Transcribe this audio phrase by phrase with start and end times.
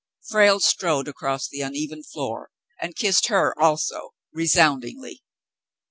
[0.27, 2.49] Frale strode across the uneven floor
[2.81, 5.21] and kissed her also, resoundingly.